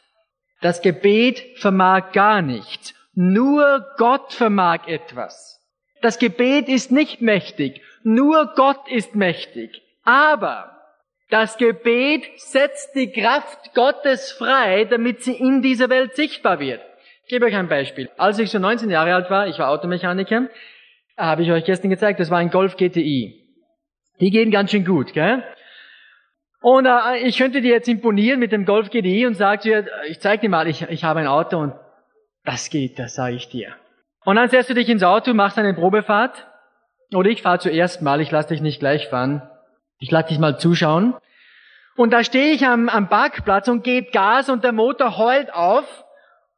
[0.62, 2.93] Das Gebet vermag gar nichts.
[3.13, 5.60] Nur Gott vermag etwas.
[6.02, 7.82] Das Gebet ist nicht mächtig.
[8.04, 9.82] Nur Gott ist mächtig.
[10.04, 10.71] Aber
[11.30, 16.82] das Gebet setzt die Kraft Gottes frei, damit sie in dieser Welt sichtbar wird.
[17.24, 18.10] Ich gebe euch ein Beispiel.
[18.17, 20.50] Als ich so 19 Jahre alt war, ich war Automechaniker,
[21.17, 23.41] habe ich euch gestern gezeigt, das war ein Golf GTI.
[24.19, 25.43] Die gehen ganz schön gut, gell?
[26.62, 30.19] Und äh, ich könnte dir jetzt imponieren mit dem Golf GDI und sage dir, ich
[30.19, 31.74] zeig dir mal, ich, ich habe ein Auto und
[32.45, 33.74] das geht, das sage ich dir.
[34.24, 36.47] Und dann setzt du dich ins Auto, machst eine Probefahrt.
[37.13, 39.41] Oder ich fahre zuerst mal, ich lasse dich nicht gleich fahren.
[39.97, 41.15] Ich lasse dich mal zuschauen.
[41.97, 46.06] Und da stehe ich am, am Parkplatz und gebe Gas und der Motor heult auf.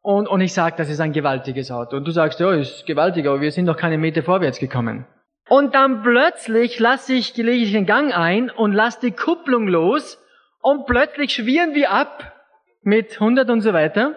[0.02, 1.96] Und, und ich sage, das ist ein gewaltiges Auto.
[1.96, 5.06] Und du sagst, ja, ist gewaltig, aber wir sind doch keine Meter vorwärts gekommen.
[5.50, 10.18] Und dann plötzlich lasse ich, lege ich den Gang ein und lasse die Kupplung los
[10.62, 12.34] und plötzlich schwirren wir ab
[12.82, 14.16] mit 100 und so weiter.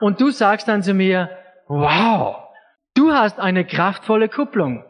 [0.00, 1.30] Und du sagst dann zu mir,
[1.66, 2.36] wow,
[2.94, 4.84] du hast eine kraftvolle Kupplung.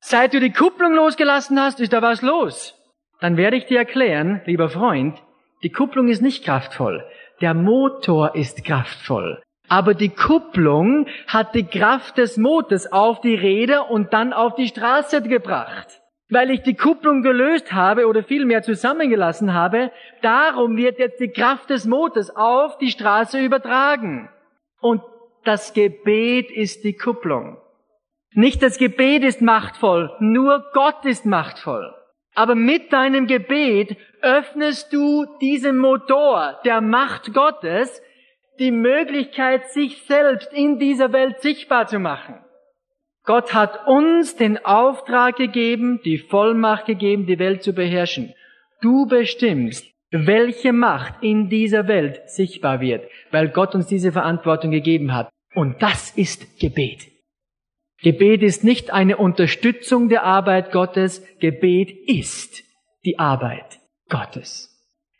[0.00, 2.76] Seit du die Kupplung losgelassen hast, ist da was los.
[3.20, 5.22] Dann werde ich dir erklären, lieber Freund,
[5.62, 7.04] die Kupplung ist nicht kraftvoll.
[7.40, 9.42] Der Motor ist kraftvoll.
[9.70, 14.66] Aber die Kupplung hat die Kraft des Motors auf die Räder und dann auf die
[14.66, 16.00] Straße gebracht.
[16.28, 21.70] Weil ich die Kupplung gelöst habe oder vielmehr zusammengelassen habe, darum wird jetzt die Kraft
[21.70, 24.28] des Motors auf die Straße übertragen.
[24.80, 25.02] Und
[25.44, 27.56] das Gebet ist die Kupplung.
[28.32, 31.94] Nicht das Gebet ist machtvoll, nur Gott ist machtvoll.
[32.34, 38.02] Aber mit deinem Gebet öffnest du diesen Motor der Macht Gottes,
[38.60, 42.36] die Möglichkeit, sich selbst in dieser Welt sichtbar zu machen.
[43.24, 48.34] Gott hat uns den Auftrag gegeben, die Vollmacht gegeben, die Welt zu beherrschen.
[48.82, 55.14] Du bestimmst, welche Macht in dieser Welt sichtbar wird, weil Gott uns diese Verantwortung gegeben
[55.14, 55.30] hat.
[55.54, 57.08] Und das ist Gebet.
[58.02, 62.62] Gebet ist nicht eine Unterstützung der Arbeit Gottes, Gebet ist
[63.04, 64.70] die Arbeit Gottes.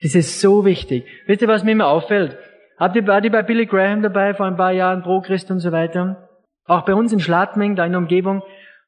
[0.02, 1.04] Das ist so wichtig.
[1.26, 2.38] Wisst ihr, was mir immer auffällt?
[2.80, 5.60] Habt ihr, wart ihr bei Billy Graham dabei vor ein paar Jahren, Pro Christ und
[5.60, 6.30] so weiter?
[6.64, 8.42] Auch bei uns in Schladming, da in der Umgebung.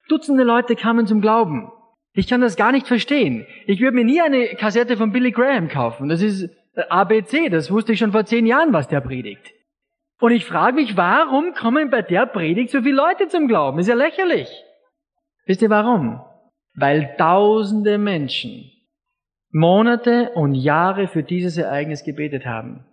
[0.09, 1.71] Dutzende Leute kamen zum Glauben.
[2.15, 3.47] Ich kann das gar nicht verstehen.
[3.67, 6.09] Ich würde mir nie eine Kassette von Billy Graham kaufen.
[6.09, 9.53] Das ist äh, ABC, das wusste ich schon vor zehn Jahren, was der predigt.
[10.21, 13.79] Und ich frage mich, warum kommen bei der Predigt so viele Leute zum Glauben?
[13.79, 14.49] Ist ja lächerlich.
[15.45, 16.23] Wisst ihr warum?
[16.75, 18.71] Weil tausende Menschen
[19.51, 22.87] Monate und Jahre für dieses Ereignis gebetet haben.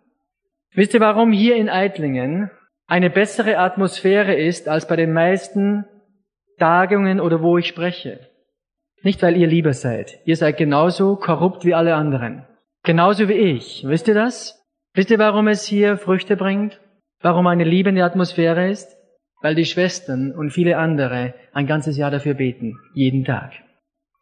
[0.74, 2.52] Wisst ihr, warum hier in Eitlingen
[2.88, 5.86] eine bessere Atmosphäre ist als bei den meisten
[6.58, 8.30] Tagungen oder wo ich spreche?
[9.02, 10.20] Nicht, weil ihr lieber seid.
[10.26, 12.46] Ihr seid genauso korrupt wie alle anderen.
[12.84, 13.84] Genauso wie ich.
[13.88, 14.62] Wisst ihr das?
[14.94, 16.80] Wisst ihr, warum es hier Früchte bringt?
[17.22, 18.96] Warum eine liebende Atmosphäre ist?
[19.42, 22.78] Weil die Schwestern und viele andere ein ganzes Jahr dafür beten.
[22.94, 23.54] Jeden Tag.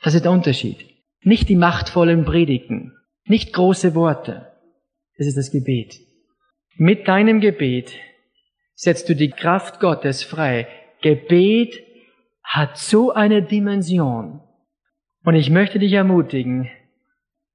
[0.04, 0.78] Das ist der Unterschied.
[1.22, 2.94] Nicht die machtvollen Predigten.
[3.26, 4.52] Nicht große Worte.
[5.18, 6.07] Das ist das Gebet.
[6.80, 7.96] Mit deinem Gebet
[8.76, 10.68] setzt du die Kraft Gottes frei.
[11.02, 11.84] Gebet
[12.44, 14.42] hat so eine Dimension.
[15.24, 16.70] Und ich möchte dich ermutigen,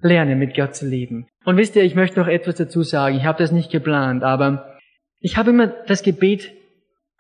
[0.00, 1.28] lerne mit Gott zu leben.
[1.44, 3.16] Und wisst ihr, ich möchte noch etwas dazu sagen.
[3.16, 4.76] Ich habe das nicht geplant, aber
[5.20, 6.52] ich habe immer das Gebet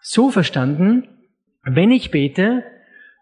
[0.00, 1.06] so verstanden,
[1.62, 2.64] wenn ich bete,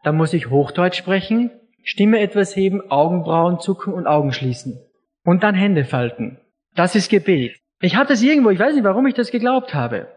[0.04, 1.50] dann muss ich Hochdeutsch sprechen,
[1.82, 4.80] Stimme etwas heben, Augenbrauen zucken und Augen schließen.
[5.22, 6.38] Und dann Hände falten.
[6.74, 7.60] Das ist Gebet.
[7.80, 10.08] Ich habe das irgendwo, ich weiß nicht, warum ich das geglaubt habe.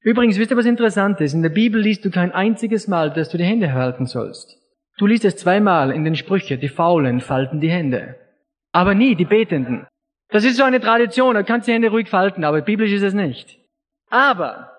[0.00, 1.34] Übrigens, wisst ihr, was interessant ist?
[1.34, 4.58] In der Bibel liest du kein einziges Mal, dass du die Hände halten sollst.
[4.96, 8.16] Du liest es zweimal in den Sprüchen, die Faulen falten die Hände.
[8.70, 9.86] Aber nie die Betenden.
[10.28, 13.02] Das ist so eine Tradition, da kannst du die Hände ruhig falten, aber biblisch ist
[13.02, 13.58] es nicht.
[14.08, 14.70] Aber,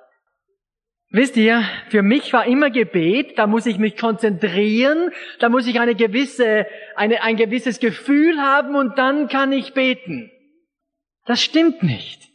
[1.10, 5.82] wisst ihr, für mich war immer Gebet, da muss ich mich konzentrieren, da muss ich
[5.82, 10.32] eine gewisse, eine, ein gewisses Gefühl haben und dann kann ich beten.
[11.26, 12.30] Das stimmt nicht.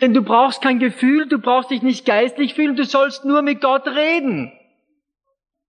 [0.00, 3.60] Denn du brauchst kein Gefühl, du brauchst dich nicht geistlich fühlen, du sollst nur mit
[3.60, 4.52] Gott reden.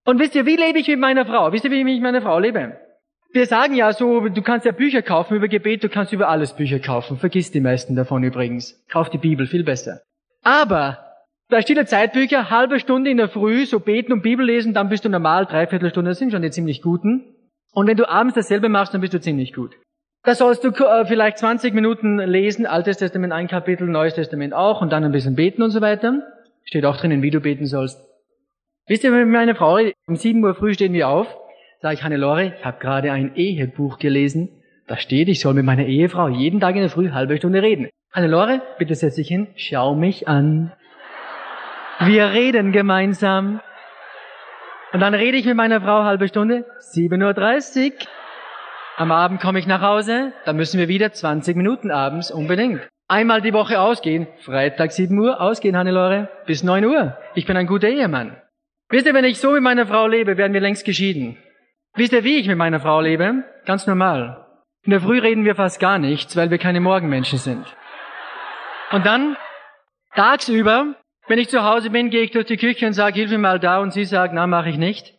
[0.04, 1.52] Und wisst ihr, wie lebe ich mit meiner Frau?
[1.52, 2.78] Wisst ihr, wie ich mit meiner Frau lebe?
[3.32, 6.54] Wir sagen ja so, du kannst ja Bücher kaufen über Gebet, du kannst über alles
[6.54, 7.18] Bücher kaufen.
[7.18, 8.84] Vergiss die meisten davon übrigens.
[8.88, 10.00] Kauf die Bibel, viel besser.
[10.42, 10.98] Aber
[11.48, 14.88] da steht ja Zeitbücher, halbe Stunde in der Früh, so beten und Bibel lesen, dann
[14.88, 17.24] bist du normal, dreiviertel Stunde, das sind schon die ziemlich guten.
[17.72, 19.74] Und wenn du abends dasselbe machst, dann bist du ziemlich gut.
[20.24, 24.80] Da sollst du äh, vielleicht 20 Minuten lesen, Altes Testament ein Kapitel, Neues Testament auch
[24.80, 26.22] und dann ein bisschen beten und so weiter.
[26.64, 28.00] Steht auch drinnen, wie du beten sollst.
[28.86, 31.26] Wisst ihr, mit meiner Frau, um 7 Uhr früh stehen wir auf,
[31.80, 34.62] sage ich, Hannelore, ich habe gerade ein Ehebuch gelesen.
[34.86, 37.88] Da steht, ich soll mit meiner Ehefrau jeden Tag in der Früh halbe Stunde reden.
[38.12, 40.72] Hannelore, bitte setz dich hin, schau mich an.
[42.00, 43.60] Wir reden gemeinsam.
[44.92, 47.92] Und dann rede ich mit meiner Frau halbe Stunde, 7.30 Uhr.
[48.96, 52.86] Am Abend komme ich nach Hause, dann müssen wir wieder 20 Minuten abends unbedingt.
[53.08, 57.16] Einmal die Woche ausgehen, Freitag 7 Uhr, ausgehen, Hannelore, bis 9 Uhr.
[57.34, 58.36] Ich bin ein guter Ehemann.
[58.90, 61.38] Wisst ihr, wenn ich so mit meiner Frau lebe, werden wir längst geschieden.
[61.94, 63.44] Wisst ihr, wie ich mit meiner Frau lebe?
[63.64, 64.46] Ganz normal.
[64.84, 67.64] In der Früh reden wir fast gar nichts, weil wir keine Morgenmenschen sind.
[68.90, 69.36] Und dann,
[70.14, 70.94] tagsüber,
[71.28, 73.58] wenn ich zu Hause bin, gehe ich durch die Küche und sage, hilf mir mal
[73.58, 75.14] da, und sie sagt, na, mache ich nicht.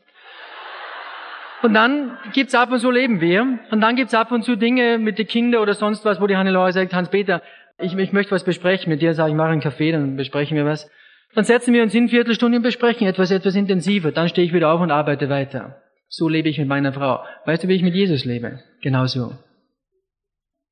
[1.63, 3.57] Und dann gibt's ab und zu leben wir.
[3.71, 6.35] Und dann gibt's ab und zu Dinge mit den Kindern oder sonst was, wo die
[6.35, 7.41] Hannelore sagt, Hans-Peter,
[7.79, 9.13] ich, ich möchte was besprechen mit dir.
[9.13, 10.91] Sag ich, mache einen Kaffee, dann besprechen wir was.
[11.33, 14.11] Dann setzen wir uns in Viertelstunde und besprechen etwas, etwas intensiver.
[14.11, 15.81] Dann stehe ich wieder auf und arbeite weiter.
[16.09, 17.23] So lebe ich mit meiner Frau.
[17.45, 18.59] Weißt du, wie ich mit Jesus lebe?
[18.81, 19.31] Genauso.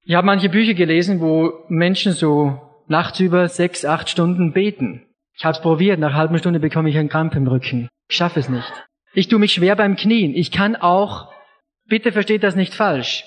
[0.03, 5.03] Ich habe manche Bücher gelesen, wo Menschen so nachts über sechs, acht Stunden beten.
[5.37, 7.87] Ich habe es probiert, nach halben Stunde bekomme ich einen Krampf im Rücken.
[8.09, 8.71] Ich schaffe es nicht.
[9.13, 10.33] Ich tue mich schwer beim Knien.
[10.35, 11.31] Ich kann auch,
[11.85, 13.25] bitte versteht das nicht falsch.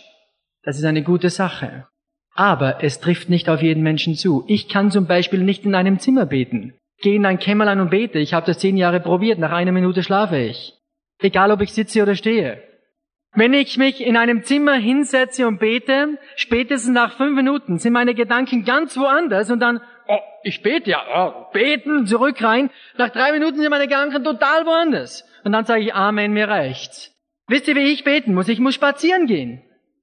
[0.63, 1.87] Das ist eine gute Sache.
[2.35, 4.45] Aber es trifft nicht auf jeden Menschen zu.
[4.49, 6.75] Ich kann zum Beispiel nicht in einem Zimmer beten.
[7.03, 8.19] Gehe in ein Kämmerlein und bete.
[8.19, 9.39] Ich habe das zehn Jahre probiert.
[9.39, 10.73] Nach einer Minute schlafe ich.
[11.21, 12.63] Egal ob ich sitze oder stehe.
[13.35, 18.15] Wenn ich mich in einem Zimmer hinsetze und bete, spätestens nach fünf Minuten sind meine
[18.15, 22.71] Gedanken ganz woanders und dann, oh, ich bete ja, oh, beten, zurück rein.
[22.97, 25.25] Nach drei Minuten sind meine Gedanken total woanders.
[25.45, 27.13] Und dann sage ich Amen, mir reicht's.
[27.47, 28.49] Wisst ihr, wie ich beten muss?
[28.49, 29.63] Ich muss spazieren gehen.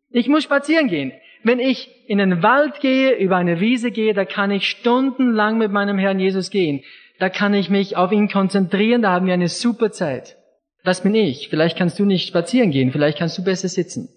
[0.09, 1.11] Ich muss spazieren gehen.
[1.43, 5.71] Wenn ich in den Wald gehe, über eine Wiese gehe, da kann ich stundenlang mit
[5.71, 6.83] meinem Herrn Jesus gehen.
[7.17, 10.37] Da kann ich mich auf ihn konzentrieren, da haben wir eine super Zeit.
[10.83, 11.49] Das bin ich.
[11.49, 14.09] Vielleicht kannst du nicht spazieren gehen, vielleicht kannst du besser sitzen.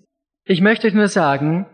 [0.46, 1.66] Ich möchte euch nur sagen,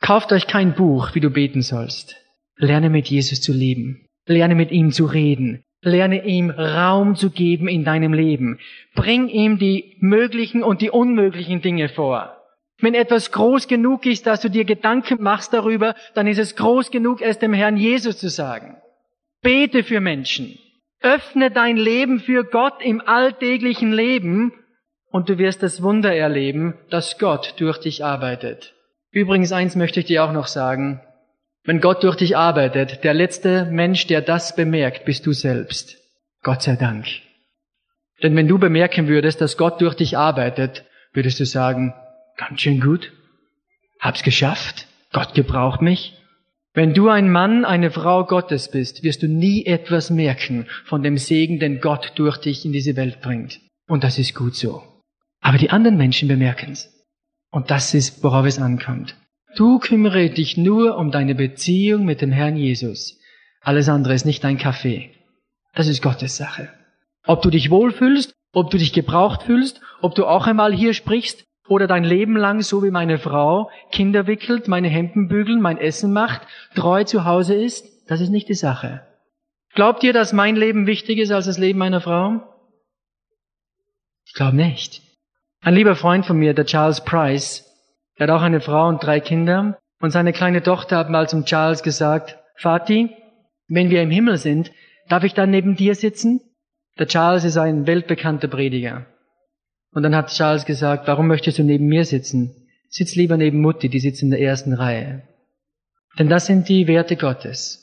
[0.00, 2.16] kauft euch kein Buch, wie du beten sollst.
[2.56, 4.06] Lerne mit Jesus zu leben.
[4.26, 5.62] Lerne mit ihm zu reden.
[5.86, 8.58] Lerne ihm Raum zu geben in deinem Leben.
[8.96, 12.36] Bring ihm die möglichen und die unmöglichen Dinge vor.
[12.80, 16.90] Wenn etwas groß genug ist, dass du dir Gedanken machst darüber, dann ist es groß
[16.90, 18.76] genug, es dem Herrn Jesus zu sagen.
[19.42, 20.58] Bete für Menschen.
[21.00, 24.52] Öffne dein Leben für Gott im alltäglichen Leben
[25.12, 28.74] und du wirst das Wunder erleben, dass Gott durch dich arbeitet.
[29.12, 31.00] Übrigens eins möchte ich dir auch noch sagen.
[31.66, 35.96] Wenn Gott durch dich arbeitet, der letzte Mensch, der das bemerkt, bist du selbst.
[36.42, 37.06] Gott sei Dank.
[38.22, 41.92] Denn wenn du bemerken würdest, dass Gott durch dich arbeitet, würdest du sagen,
[42.36, 43.12] ganz schön gut,
[44.00, 46.14] hab's geschafft, Gott gebraucht mich.
[46.72, 51.18] Wenn du ein Mann, eine Frau Gottes bist, wirst du nie etwas merken von dem
[51.18, 53.60] Segen, den Gott durch dich in diese Welt bringt.
[53.88, 54.82] Und das ist gut so.
[55.40, 56.92] Aber die anderen Menschen bemerken's.
[57.50, 59.16] Und das ist, worauf es ankommt.
[59.56, 63.18] Du kümmere dich nur um deine Beziehung mit dem Herrn Jesus.
[63.62, 65.10] Alles andere ist nicht dein Kaffee.
[65.74, 66.68] Das ist Gottes Sache.
[67.24, 71.46] Ob du dich wohlfühlst, ob du dich gebraucht fühlst, ob du auch einmal hier sprichst
[71.68, 76.12] oder dein Leben lang, so wie meine Frau, Kinder wickelt, meine Hemden bügeln, mein Essen
[76.12, 76.42] macht,
[76.74, 79.06] treu zu Hause ist, das ist nicht die Sache.
[79.74, 82.42] Glaubt ihr, dass mein Leben wichtig ist als das Leben meiner Frau?
[84.26, 85.02] Ich glaube nicht.
[85.62, 87.65] Ein lieber Freund von mir, der Charles Price,
[88.18, 89.78] der hat auch eine Frau und drei Kinder.
[90.00, 93.10] Und seine kleine Tochter hat mal zum Charles gesagt, Vati,
[93.68, 94.72] wenn wir im Himmel sind,
[95.08, 96.40] darf ich dann neben dir sitzen?
[96.98, 99.06] Der Charles ist ein weltbekannter Prediger.
[99.92, 102.68] Und dann hat Charles gesagt, warum möchtest du neben mir sitzen?
[102.88, 105.22] Sitz lieber neben Mutti, die sitzt in der ersten Reihe.
[106.18, 107.82] Denn das sind die Werte Gottes.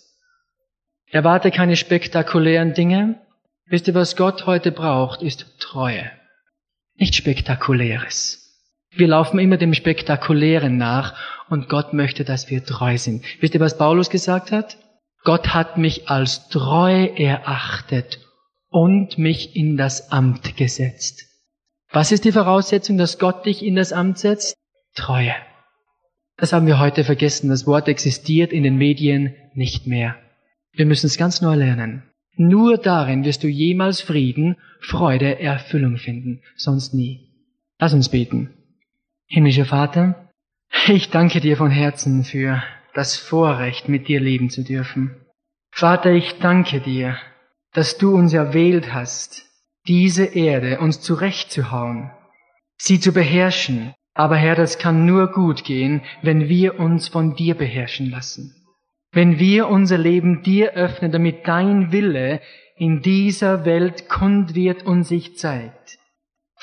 [1.11, 3.19] Erwarte keine spektakulären Dinge.
[3.67, 6.09] Wisst ihr, was Gott heute braucht, ist Treue.
[6.95, 8.42] Nicht spektakuläres.
[8.95, 11.15] Wir laufen immer dem Spektakulären nach
[11.49, 13.23] und Gott möchte, dass wir treu sind.
[13.41, 14.77] Wisst ihr, was Paulus gesagt hat?
[15.23, 18.19] Gott hat mich als treu erachtet
[18.69, 21.27] und mich in das Amt gesetzt.
[21.91, 24.55] Was ist die Voraussetzung, dass Gott dich in das Amt setzt?
[24.95, 25.35] Treue.
[26.37, 27.49] Das haben wir heute vergessen.
[27.49, 30.15] Das Wort existiert in den Medien nicht mehr.
[30.71, 32.03] Wir müssen es ganz neu lernen.
[32.35, 37.29] Nur darin wirst du jemals Frieden, Freude, Erfüllung finden, sonst nie.
[37.79, 38.49] Lass uns beten.
[39.28, 40.30] Himmlischer Vater,
[40.88, 42.61] ich danke dir von Herzen für
[42.93, 45.15] das Vorrecht, mit dir leben zu dürfen.
[45.71, 47.17] Vater, ich danke dir,
[47.74, 49.49] dass du uns erwählt hast,
[49.88, 52.11] diese Erde uns zurechtzuhauen,
[52.78, 53.93] sie zu beherrschen.
[54.13, 58.55] Aber Herr, das kann nur gut gehen, wenn wir uns von dir beherrschen lassen.
[59.11, 62.41] Wenn wir unser Leben dir öffnen, damit dein Wille
[62.76, 65.97] in dieser Welt kund wird und sich zeigt.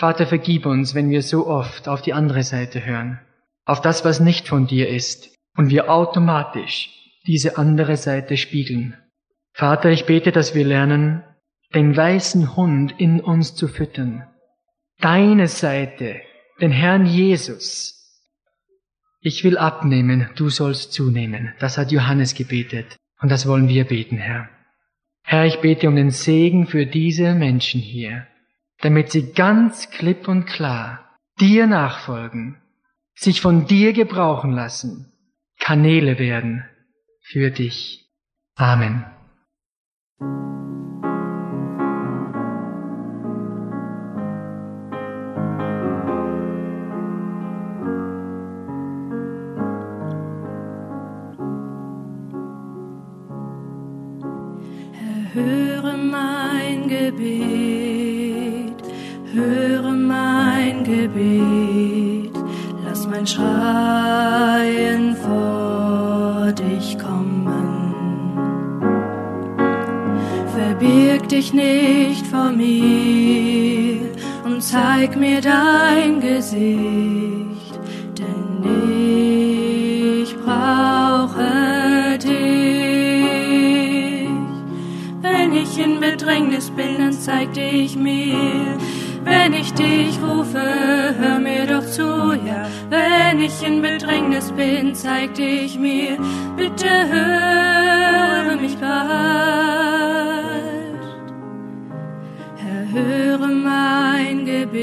[0.00, 3.20] Vater, vergib uns, wenn wir so oft auf die andere Seite hören,
[3.66, 6.88] auf das, was nicht von dir ist, und wir automatisch
[7.26, 8.96] diese andere Seite spiegeln.
[9.52, 11.22] Vater, ich bete, dass wir lernen,
[11.74, 14.26] den weißen Hund in uns zu füttern.
[15.00, 16.22] Deine Seite,
[16.62, 18.24] den Herrn Jesus.
[19.20, 21.52] Ich will abnehmen, du sollst zunehmen.
[21.58, 22.96] Das hat Johannes gebetet.
[23.20, 24.48] Und das wollen wir beten, Herr.
[25.24, 28.26] Herr, ich bete um den Segen für diese Menschen hier,
[28.82, 32.60] damit sie ganz klipp und klar dir nachfolgen,
[33.14, 35.12] sich von dir gebrauchen lassen,
[35.58, 36.64] Kanäle werden
[37.22, 38.08] für dich.
[38.56, 39.04] Amen.
[55.32, 55.69] Höre
[63.20, 68.32] mein Schreien vor dich kommen.
[70.56, 73.98] Verbirg dich nicht vor mir
[74.44, 77.78] und zeig mir dein Gesicht,
[78.16, 78.64] denn
[80.22, 82.30] ich brauche dich.
[85.20, 88.78] Wenn ich in Bedrängnis bin, dann zeig dich mir.
[89.24, 90.62] Wenn ich dich rufe,
[91.18, 92.66] hör mir doch zu, ja.
[92.88, 96.16] Wenn ich in Bedrängnis bin, zeig dich mir.
[96.56, 99.00] Bitte höre mich bald.
[102.56, 104.80] Herr, höre mein Gebet,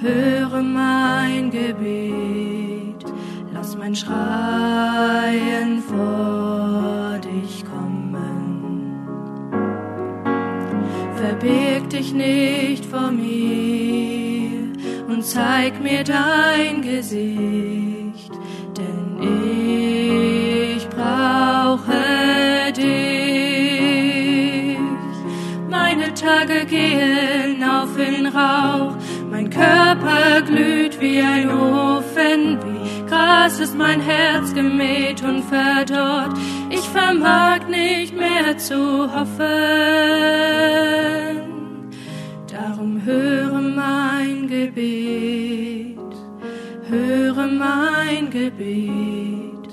[0.00, 3.04] höre mein Gebet.
[3.52, 6.41] Lass mein Schreien vor
[12.02, 14.72] dich nicht vor mir
[15.08, 18.32] und zeig mir dein Gesicht,
[18.76, 19.18] denn
[20.76, 21.92] ich brauche
[22.76, 22.82] dich.
[25.70, 28.96] Meine Tage gehen auf in Rauch,
[29.30, 36.36] mein Körper glüht wie ein Ofen, wie Gras ist mein Herz gemäht und verdorrt.
[36.70, 40.62] Ich vermag nicht mehr zu hoffen.
[42.82, 45.96] Darum höre mein Gebet,
[46.88, 49.68] höre mein Gebet,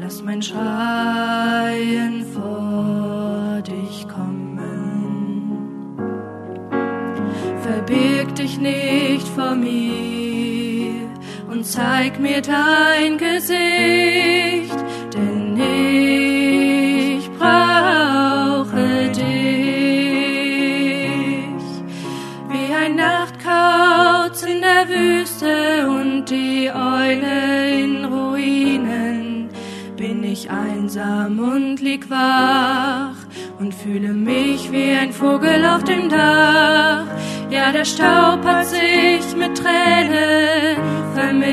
[0.00, 5.68] lass mein Schreien vor dich kommen.
[7.60, 11.10] Verbirg dich nicht vor mir
[11.50, 14.82] und zeig mir dein Gesicht,
[24.76, 29.48] der Wüste und die Eule in Ruinen,
[29.96, 33.16] bin ich einsam und lieg wach
[33.58, 37.06] und fühle mich wie ein Vogel auf dem Dach.
[37.48, 40.76] Ja, der Staub hat sich mit Tränen
[41.14, 41.46] vermischt.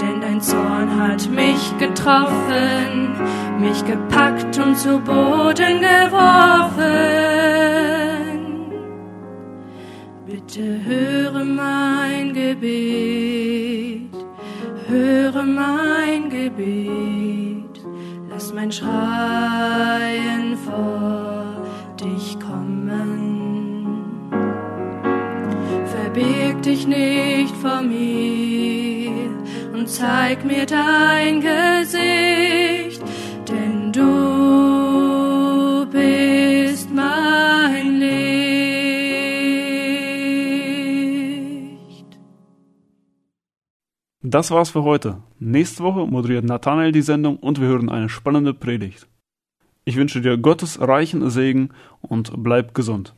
[0.00, 3.16] Denn dein Zorn hat mich getroffen,
[3.60, 7.71] mich gepackt und zu Boden geworfen.
[10.54, 14.12] Bitte höre mein Gebet,
[14.86, 17.80] höre mein Gebet,
[18.28, 21.56] lass mein Schreien vor
[21.98, 24.04] dich kommen.
[25.86, 29.30] Verbirg dich nicht vor mir
[29.72, 32.31] und zeig mir dein Gesicht,
[44.32, 45.18] Das war's für heute.
[45.40, 49.06] Nächste Woche moderiert Nathanael die Sendung und wir hören eine spannende Predigt.
[49.84, 51.68] Ich wünsche dir Gottes reichen Segen
[52.00, 53.14] und bleib gesund.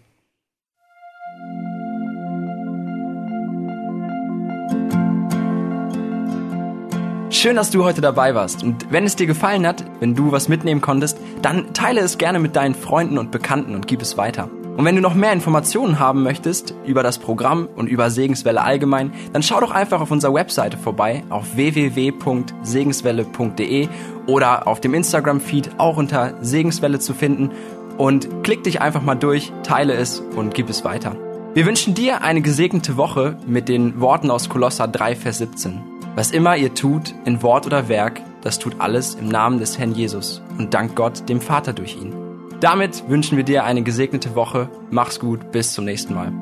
[7.31, 8.65] Schön, dass du heute dabei warst.
[8.65, 12.41] Und wenn es dir gefallen hat, wenn du was mitnehmen konntest, dann teile es gerne
[12.41, 14.51] mit deinen Freunden und Bekannten und gib es weiter.
[14.77, 19.13] Und wenn du noch mehr Informationen haben möchtest über das Programm und über Segenswelle allgemein,
[19.33, 23.89] dann schau doch einfach auf unserer Webseite vorbei auf www.segenswelle.de
[24.27, 27.53] oder auf dem Instagram-Feed auch unter Segenswelle zu finden
[27.99, 31.15] und klick dich einfach mal durch, teile es und gib es weiter.
[31.55, 35.81] Wir wünschen dir eine gesegnete Woche mit den Worten aus Kolosser 3, Vers 17.
[36.17, 39.95] Was immer ihr tut, in Wort oder Werk, das tut alles im Namen des Herrn
[39.95, 42.34] Jesus und dank Gott, dem Vater durch ihn.
[42.61, 44.69] Damit wünschen wir dir eine gesegnete Woche.
[44.91, 46.33] Mach's gut, bis zum nächsten Mal.